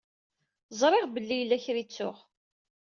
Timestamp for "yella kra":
1.37-1.79